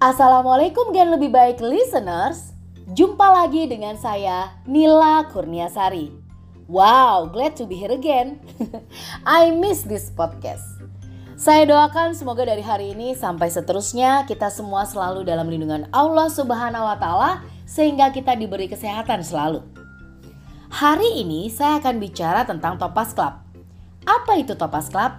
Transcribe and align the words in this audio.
Assalamualaikum 0.00 0.96
Gen 0.96 1.12
Lebih 1.12 1.28
Baik 1.28 1.60
listeners 1.60 2.56
Jumpa 2.96 3.36
lagi 3.36 3.68
dengan 3.68 4.00
saya 4.00 4.48
Nila 4.64 5.28
Kurniasari 5.28 6.08
Wow, 6.72 7.28
glad 7.28 7.52
to 7.60 7.68
be 7.68 7.76
here 7.76 7.92
again 7.92 8.40
I 9.28 9.52
miss 9.52 9.84
this 9.84 10.08
podcast 10.08 10.64
Saya 11.36 11.68
doakan 11.68 12.16
semoga 12.16 12.48
dari 12.48 12.64
hari 12.64 12.96
ini 12.96 13.12
sampai 13.12 13.52
seterusnya 13.52 14.24
kita 14.24 14.48
semua 14.48 14.88
selalu 14.88 15.20
dalam 15.20 15.52
lindungan 15.52 15.84
Allah 15.92 16.32
Subhanahu 16.32 16.80
wa 16.80 16.96
taala 16.96 17.44
sehingga 17.68 18.08
kita 18.08 18.40
diberi 18.40 18.72
kesehatan 18.72 19.20
selalu. 19.20 19.60
Hari 20.72 21.20
ini 21.20 21.52
saya 21.52 21.76
akan 21.76 22.00
bicara 22.00 22.48
tentang 22.48 22.80
Topaz 22.80 23.12
Club. 23.12 23.36
Apa 24.08 24.32
itu 24.40 24.56
Topaz 24.56 24.88
Club? 24.88 25.12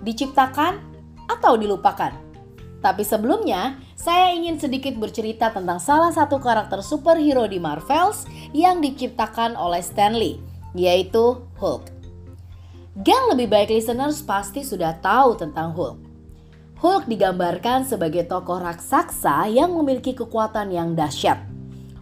Diciptakan 0.00 0.80
atau 1.28 1.60
dilupakan? 1.60 2.28
Tapi 2.78 3.02
sebelumnya, 3.02 3.74
saya 4.08 4.32
ingin 4.32 4.56
sedikit 4.56 4.96
bercerita 4.96 5.52
tentang 5.52 5.76
salah 5.76 6.08
satu 6.08 6.40
karakter 6.40 6.80
superhero 6.80 7.44
di 7.44 7.60
Marvels 7.60 8.24
yang 8.56 8.80
diciptakan 8.80 9.52
oleh 9.52 9.84
Stanley, 9.84 10.40
yaitu 10.72 11.44
Hulk. 11.60 11.92
Gang 13.04 13.28
lebih 13.28 13.52
baik 13.52 13.68
listeners 13.68 14.24
pasti 14.24 14.64
sudah 14.64 14.96
tahu 15.04 15.36
tentang 15.36 15.76
Hulk. 15.76 16.00
Hulk 16.80 17.04
digambarkan 17.04 17.84
sebagai 17.84 18.24
tokoh 18.24 18.56
raksasa 18.56 19.44
yang 19.52 19.76
memiliki 19.76 20.16
kekuatan 20.16 20.72
yang 20.72 20.96
dahsyat. 20.96 21.44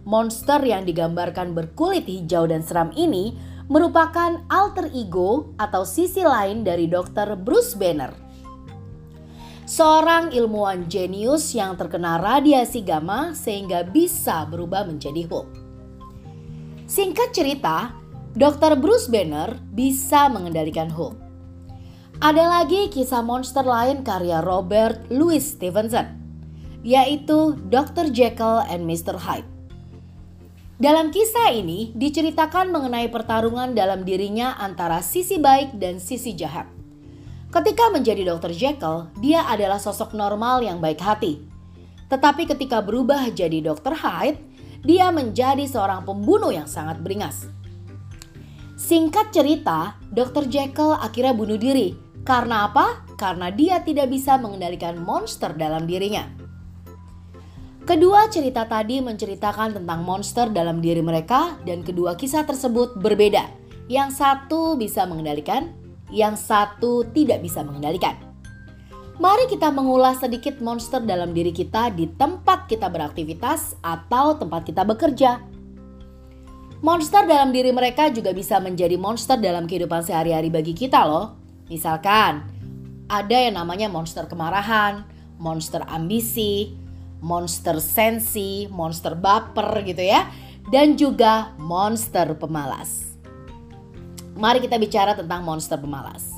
Monster 0.06 0.62
yang 0.62 0.86
digambarkan 0.86 1.58
berkulit 1.58 2.06
hijau 2.06 2.46
dan 2.46 2.62
seram 2.62 2.94
ini 2.94 3.34
merupakan 3.66 4.46
alter 4.46 4.94
ego 4.94 5.50
atau 5.58 5.82
sisi 5.82 6.22
lain 6.22 6.62
dari 6.62 6.86
Dr. 6.86 7.34
Bruce 7.34 7.74
Banner. 7.74 8.25
Seorang 9.66 10.30
ilmuwan 10.30 10.86
jenius 10.86 11.50
yang 11.50 11.74
terkena 11.74 12.22
radiasi 12.22 12.86
gamma 12.86 13.34
sehingga 13.34 13.82
bisa 13.82 14.46
berubah 14.46 14.86
menjadi 14.86 15.26
Hulk. 15.26 15.50
Singkat 16.86 17.34
cerita, 17.34 17.90
Dr. 18.38 18.78
Bruce 18.78 19.10
Banner 19.10 19.58
bisa 19.74 20.30
mengendalikan 20.30 20.86
Hulk. 20.86 21.18
Ada 22.22 22.62
lagi 22.62 22.86
kisah 22.94 23.26
monster 23.26 23.66
lain 23.66 24.06
karya 24.06 24.38
Robert 24.38 25.10
Louis 25.10 25.42
Stevenson, 25.42 26.14
yaitu 26.86 27.58
Dr. 27.66 28.14
Jekyll 28.14 28.62
and 28.70 28.86
Mr. 28.86 29.18
Hyde. 29.18 29.50
Dalam 30.78 31.10
kisah 31.10 31.50
ini 31.50 31.90
diceritakan 31.90 32.70
mengenai 32.70 33.10
pertarungan 33.10 33.74
dalam 33.74 34.06
dirinya 34.06 34.54
antara 34.62 35.02
sisi 35.02 35.42
baik 35.42 35.74
dan 35.74 35.98
sisi 35.98 36.38
jahat. 36.38 36.70
Ketika 37.46 37.88
menjadi 37.94 38.26
Dr. 38.26 38.50
Jekyll, 38.50 39.10
dia 39.22 39.46
adalah 39.46 39.78
sosok 39.78 40.12
normal 40.18 40.66
yang 40.66 40.82
baik 40.82 40.98
hati. 40.98 41.40
Tetapi 42.10 42.46
ketika 42.46 42.82
berubah 42.82 43.30
jadi 43.30 43.62
Dr. 43.62 43.94
Hyde, 43.94 44.38
dia 44.86 45.10
menjadi 45.10 45.66
seorang 45.66 46.06
pembunuh 46.06 46.54
yang 46.54 46.70
sangat 46.70 47.02
beringas. 47.02 47.50
Singkat 48.76 49.34
cerita, 49.34 49.98
Dr. 50.12 50.46
Jekyll 50.46 50.94
akhirnya 50.94 51.34
bunuh 51.34 51.58
diri. 51.58 51.96
Karena 52.26 52.70
apa? 52.70 53.06
Karena 53.14 53.50
dia 53.54 53.80
tidak 53.82 54.10
bisa 54.12 54.36
mengendalikan 54.36 54.98
monster 54.98 55.54
dalam 55.54 55.86
dirinya. 55.86 56.26
Kedua 57.86 58.26
cerita 58.26 58.66
tadi 58.66 58.98
menceritakan 58.98 59.78
tentang 59.78 60.02
monster 60.02 60.50
dalam 60.50 60.82
diri 60.82 60.98
mereka 60.98 61.54
dan 61.62 61.86
kedua 61.86 62.18
kisah 62.18 62.42
tersebut 62.42 62.98
berbeda. 62.98 63.46
Yang 63.86 64.18
satu 64.18 64.74
bisa 64.74 65.06
mengendalikan, 65.06 65.70
yang 66.10 66.38
satu 66.38 67.06
tidak 67.10 67.42
bisa 67.42 67.62
mengendalikan. 67.66 68.14
Mari 69.16 69.48
kita 69.48 69.72
mengulas 69.72 70.20
sedikit 70.20 70.60
monster 70.60 71.00
dalam 71.00 71.32
diri 71.32 71.48
kita 71.48 71.88
di 71.88 72.04
tempat 72.20 72.68
kita 72.68 72.92
beraktivitas 72.92 73.72
atau 73.80 74.36
tempat 74.36 74.68
kita 74.68 74.84
bekerja. 74.84 75.40
Monster 76.84 77.24
dalam 77.24 77.48
diri 77.48 77.72
mereka 77.72 78.12
juga 78.12 78.36
bisa 78.36 78.60
menjadi 78.60 79.00
monster 79.00 79.40
dalam 79.40 79.64
kehidupan 79.64 80.04
sehari-hari 80.04 80.52
bagi 80.52 80.76
kita 80.76 81.08
loh. 81.08 81.40
Misalkan, 81.72 82.44
ada 83.08 83.36
yang 83.40 83.56
namanya 83.56 83.88
monster 83.88 84.28
kemarahan, 84.28 85.08
monster 85.40 85.80
ambisi, 85.88 86.76
monster 87.24 87.80
sensi, 87.80 88.68
monster 88.68 89.16
baper 89.16 89.80
gitu 89.88 90.04
ya, 90.04 90.28
dan 90.68 90.98
juga 91.00 91.56
monster 91.56 92.36
pemalas. 92.36 93.05
Mari 94.36 94.60
kita 94.60 94.76
bicara 94.76 95.16
tentang 95.16 95.42
monster 95.42 95.80
pemalas. 95.80 96.36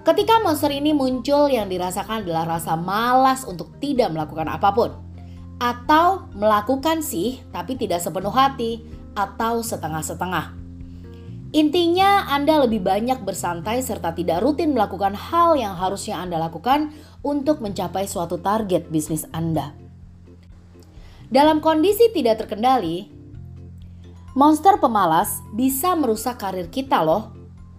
Ketika 0.00 0.40
monster 0.40 0.72
ini 0.72 0.96
muncul 0.96 1.52
yang 1.52 1.68
dirasakan 1.68 2.24
adalah 2.24 2.56
rasa 2.56 2.72
malas 2.80 3.44
untuk 3.44 3.76
tidak 3.76 4.08
melakukan 4.08 4.48
apa 4.48 4.72
pun. 4.72 4.90
Atau 5.60 6.32
melakukan 6.32 7.04
sih 7.04 7.44
tapi 7.52 7.76
tidak 7.76 8.00
sepenuh 8.00 8.32
hati 8.32 8.80
atau 9.12 9.60
setengah-setengah. 9.60 10.56
Intinya, 11.48 12.28
Anda 12.28 12.60
lebih 12.60 12.84
banyak 12.84 13.24
bersantai 13.24 13.80
serta 13.80 14.12
tidak 14.12 14.44
rutin 14.44 14.76
melakukan 14.76 15.16
hal 15.16 15.56
yang 15.56 15.72
harusnya 15.80 16.20
Anda 16.20 16.36
lakukan 16.36 16.92
untuk 17.24 17.64
mencapai 17.64 18.04
suatu 18.04 18.36
target 18.36 18.92
bisnis 18.92 19.24
Anda. 19.32 19.72
Dalam 21.32 21.64
kondisi 21.64 22.12
tidak 22.12 22.44
terkendali, 22.44 23.17
monster 24.34 24.80
pemalas 24.80 25.44
bisa 25.54 25.92
merusak 25.94 26.40
karir 26.40 26.68
kita, 26.68 27.04
loh. 27.04 27.32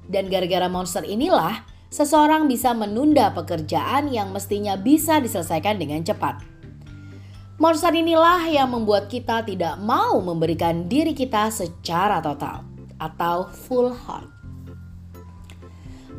Dan 0.10 0.30
gara-gara 0.30 0.66
monster 0.66 1.06
inilah, 1.06 1.66
seseorang 1.90 2.50
bisa 2.50 2.74
menunda 2.74 3.30
pekerjaan 3.34 4.10
yang 4.10 4.34
mestinya 4.34 4.78
bisa 4.78 5.22
diselesaikan 5.22 5.78
dengan 5.78 6.02
cepat. 6.06 6.42
Monster 7.60 7.92
inilah 7.92 8.48
yang 8.48 8.72
membuat 8.72 9.12
kita 9.12 9.44
tidak 9.44 9.76
mau 9.84 10.16
memberikan 10.24 10.88
diri 10.88 11.12
kita 11.12 11.52
secara 11.52 12.24
total 12.24 12.64
atau 12.96 13.52
full 13.52 13.92
heart. 13.92 14.32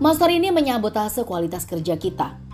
Monster 0.01 0.29
ini 0.33 0.53
menyabotase 0.53 1.25
kualitas 1.25 1.65
kerja 1.65 1.97
kita. 1.97 2.50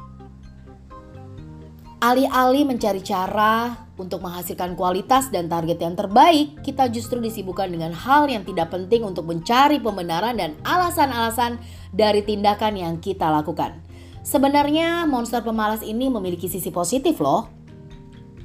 Alih-alih 1.96 2.68
mencari 2.68 3.00
cara 3.00 3.88
untuk 3.96 4.20
menghasilkan 4.20 4.76
kualitas 4.76 5.32
dan 5.32 5.48
target 5.48 5.80
yang 5.80 5.96
terbaik, 5.96 6.60
kita 6.60 6.92
justru 6.92 7.16
disibukkan 7.24 7.72
dengan 7.72 7.96
hal 7.96 8.28
yang 8.28 8.44
tidak 8.44 8.68
penting 8.68 9.00
untuk 9.00 9.24
mencari 9.24 9.80
pembenaran 9.80 10.36
dan 10.36 10.60
alasan-alasan 10.60 11.56
dari 11.96 12.20
tindakan 12.20 12.76
yang 12.76 12.94
kita 13.00 13.32
lakukan. 13.32 13.80
Sebenarnya 14.20 15.08
monster 15.08 15.40
pemalas 15.40 15.80
ini 15.80 16.12
memiliki 16.12 16.52
sisi 16.52 16.68
positif 16.68 17.16
loh 17.16 17.48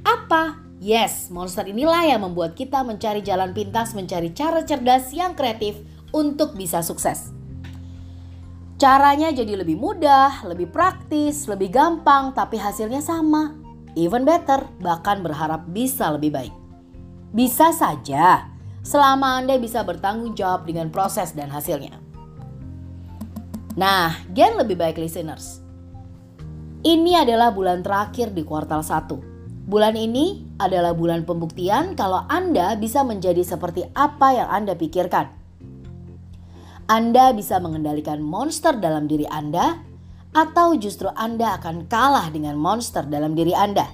apa? 0.07 0.63
Yes, 0.79 1.27
monster 1.27 1.67
inilah 1.67 2.07
yang 2.07 2.23
membuat 2.23 2.55
kita 2.55 2.81
mencari 2.87 3.19
jalan 3.19 3.51
pintas, 3.51 3.91
mencari 3.91 4.31
cara 4.31 4.63
cerdas 4.63 5.11
yang 5.11 5.35
kreatif 5.35 5.77
untuk 6.15 6.55
bisa 6.55 6.79
sukses. 6.79 7.40
Caranya 8.81 9.29
jadi 9.29 9.61
lebih 9.61 9.77
mudah, 9.77 10.41
lebih 10.41 10.73
praktis, 10.73 11.45
lebih 11.45 11.69
gampang, 11.69 12.33
tapi 12.33 12.57
hasilnya 12.57 12.97
sama. 12.97 13.53
Even 13.93 14.25
better, 14.25 14.65
bahkan 14.81 15.21
berharap 15.21 15.69
bisa 15.69 16.09
lebih 16.09 16.33
baik. 16.33 16.53
Bisa 17.29 17.69
saja, 17.77 18.49
selama 18.81 19.37
Anda 19.37 19.61
bisa 19.61 19.85
bertanggung 19.85 20.33
jawab 20.33 20.65
dengan 20.65 20.89
proses 20.89 21.29
dan 21.37 21.53
hasilnya. 21.53 21.93
Nah, 23.77 24.17
gen 24.33 24.57
lebih 24.57 24.81
baik 24.81 24.97
listeners. 24.97 25.61
Ini 26.81 27.21
adalah 27.21 27.53
bulan 27.53 27.85
terakhir 27.85 28.33
di 28.33 28.41
kuartal 28.41 28.81
1 28.81 29.69
Bulan 29.69 29.93
ini 29.93 30.57
adalah 30.57 30.97
bulan 30.97 31.21
pembuktian 31.21 31.93
kalau 31.93 32.25
Anda 32.25 32.73
bisa 32.81 33.05
menjadi 33.05 33.45
seperti 33.45 33.85
apa 33.93 34.33
yang 34.33 34.49
Anda 34.49 34.73
pikirkan. 34.73 35.40
Anda 36.91 37.31
bisa 37.31 37.55
mengendalikan 37.63 38.19
monster 38.19 38.75
dalam 38.75 39.07
diri 39.07 39.23
Anda, 39.31 39.79
atau 40.35 40.75
justru 40.75 41.07
Anda 41.15 41.55
akan 41.55 41.87
kalah 41.87 42.27
dengan 42.35 42.59
monster 42.59 43.07
dalam 43.07 43.31
diri 43.31 43.55
Anda. 43.55 43.87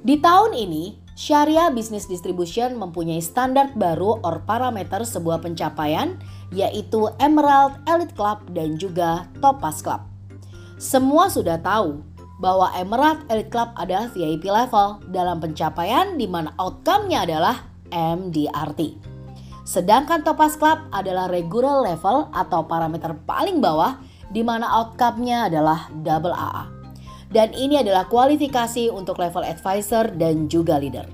Di 0.00 0.16
tahun 0.16 0.56
ini, 0.56 0.96
Syariah 1.12 1.68
Business 1.68 2.08
Distribution 2.08 2.80
mempunyai 2.80 3.20
standar 3.20 3.76
baru 3.76 4.24
or 4.24 4.40
parameter 4.48 5.04
sebuah 5.04 5.44
pencapaian, 5.44 6.16
yaitu 6.48 7.12
Emerald 7.20 7.76
Elite 7.84 8.16
Club 8.16 8.40
dan 8.56 8.80
juga 8.80 9.28
Topaz 9.44 9.84
Club. 9.84 10.00
Semua 10.80 11.28
sudah 11.28 11.60
tahu 11.60 12.00
bahwa 12.40 12.72
Emerald 12.72 13.28
Elite 13.28 13.52
Club 13.52 13.76
adalah 13.76 14.08
VIP 14.16 14.48
level 14.48 15.04
dalam 15.12 15.44
pencapaian 15.44 16.16
di 16.16 16.24
mana 16.24 16.56
outcome-nya 16.56 17.28
adalah 17.28 17.68
MDRT. 17.92 19.05
Sedangkan 19.66 20.22
Topaz 20.22 20.54
Club 20.54 20.78
adalah 20.94 21.26
regular 21.26 21.82
level 21.82 22.30
atau 22.30 22.62
parameter 22.70 23.18
paling 23.26 23.58
bawah 23.58 23.98
di 24.30 24.46
mana 24.46 24.70
outcome-nya 24.70 25.50
adalah 25.50 25.90
double 25.90 26.30
AA. 26.30 26.64
Dan 27.34 27.50
ini 27.50 27.82
adalah 27.82 28.06
kualifikasi 28.06 28.94
untuk 28.94 29.18
level 29.18 29.42
advisor 29.42 30.14
dan 30.14 30.46
juga 30.46 30.78
leader. 30.78 31.10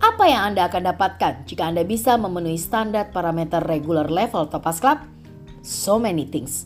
Apa 0.00 0.24
yang 0.24 0.56
Anda 0.56 0.72
akan 0.72 0.96
dapatkan 0.96 1.44
jika 1.44 1.68
Anda 1.68 1.84
bisa 1.84 2.16
memenuhi 2.16 2.56
standar 2.56 3.12
parameter 3.12 3.60
regular 3.60 4.08
level 4.08 4.48
Topaz 4.48 4.80
Club? 4.80 5.04
So 5.60 6.00
many 6.00 6.24
things. 6.24 6.64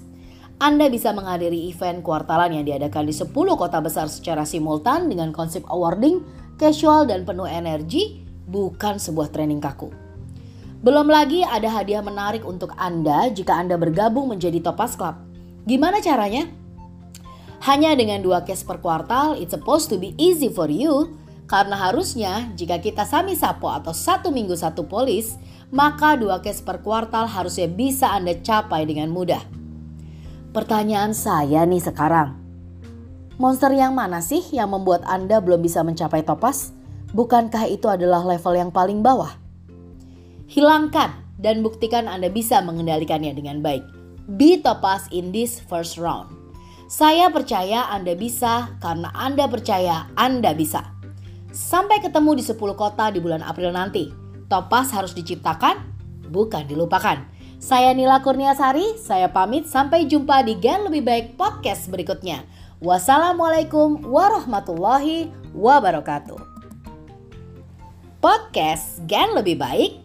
Anda 0.62 0.86
bisa 0.86 1.10
menghadiri 1.10 1.66
event 1.66 2.06
kuartalan 2.06 2.54
yang 2.54 2.62
diadakan 2.62 3.10
di 3.10 3.14
10 3.16 3.34
kota 3.34 3.82
besar 3.82 4.06
secara 4.06 4.46
simultan 4.46 5.10
dengan 5.10 5.34
konsep 5.34 5.66
awarding, 5.66 6.22
casual 6.54 7.10
dan 7.10 7.26
penuh 7.26 7.50
energi, 7.50 8.22
bukan 8.46 9.02
sebuah 9.02 9.34
training 9.34 9.58
kaku. 9.58 10.01
Belum 10.82 11.06
lagi 11.06 11.46
ada 11.46 11.70
hadiah 11.70 12.02
menarik 12.02 12.42
untuk 12.42 12.74
Anda 12.74 13.30
jika 13.30 13.54
Anda 13.54 13.78
bergabung 13.78 14.26
menjadi 14.34 14.58
Topaz 14.58 14.98
Club. 14.98 15.14
Gimana 15.62 16.02
caranya? 16.02 16.50
Hanya 17.62 17.94
dengan 17.94 18.18
dua 18.18 18.42
case 18.42 18.66
per 18.66 18.82
kuartal, 18.82 19.38
it's 19.38 19.54
supposed 19.54 19.86
to 19.94 19.96
be 20.02 20.10
easy 20.18 20.50
for 20.50 20.66
you. 20.66 21.14
Karena 21.46 21.78
harusnya 21.78 22.50
jika 22.58 22.82
kita 22.82 23.06
sami 23.06 23.38
sapo 23.38 23.70
atau 23.70 23.94
satu 23.94 24.34
minggu 24.34 24.58
satu 24.58 24.82
polis, 24.82 25.38
maka 25.70 26.18
dua 26.18 26.42
case 26.42 26.58
per 26.58 26.82
kuartal 26.82 27.30
harusnya 27.30 27.70
bisa 27.70 28.10
Anda 28.10 28.42
capai 28.42 28.82
dengan 28.82 29.14
mudah. 29.14 29.38
Pertanyaan 30.50 31.14
saya 31.14 31.62
nih 31.62 31.78
sekarang. 31.78 32.34
Monster 33.38 33.70
yang 33.70 33.94
mana 33.94 34.18
sih 34.18 34.42
yang 34.50 34.74
membuat 34.74 35.06
Anda 35.06 35.38
belum 35.38 35.62
bisa 35.62 35.86
mencapai 35.86 36.26
topas? 36.26 36.74
Bukankah 37.14 37.70
itu 37.70 37.86
adalah 37.86 38.26
level 38.26 38.58
yang 38.58 38.74
paling 38.74 38.98
bawah? 38.98 39.41
Hilangkan 40.52 41.16
dan 41.40 41.64
buktikan 41.64 42.04
Anda 42.04 42.28
bisa 42.28 42.60
mengendalikannya 42.60 43.32
dengan 43.32 43.64
baik. 43.64 43.80
Be 44.36 44.60
topas 44.60 45.08
in 45.08 45.32
this 45.32 45.64
first 45.64 45.96
round. 45.96 46.28
Saya 46.92 47.32
percaya 47.32 47.88
Anda 47.88 48.12
bisa 48.12 48.76
karena 48.84 49.08
Anda 49.16 49.48
percaya 49.48 50.12
Anda 50.12 50.52
bisa. 50.52 50.92
Sampai 51.56 52.04
ketemu 52.04 52.36
di 52.36 52.44
10 52.44 52.60
kota 52.76 53.08
di 53.08 53.24
bulan 53.24 53.40
April 53.40 53.72
nanti. 53.72 54.12
Topas 54.52 54.92
harus 54.92 55.16
diciptakan, 55.16 55.80
bukan 56.28 56.68
dilupakan. 56.68 57.24
Saya 57.56 57.96
Nila 57.96 58.20
Kurniasari, 58.20 59.00
saya 59.00 59.32
pamit 59.32 59.64
sampai 59.64 60.04
jumpa 60.04 60.44
di 60.44 60.60
Gen 60.60 60.84
Lebih 60.84 61.00
Baik 61.00 61.26
Podcast 61.40 61.88
berikutnya. 61.88 62.44
Wassalamualaikum 62.84 64.04
warahmatullahi 64.04 65.32
wabarakatuh. 65.56 66.36
Podcast 68.20 69.00
Gen 69.08 69.32
Lebih 69.32 69.56
Baik 69.56 70.01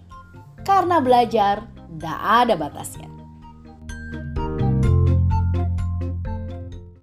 karena 0.67 0.99
belajar 0.99 1.63
gak 1.95 2.19
ada 2.43 2.59
batasnya. 2.59 3.16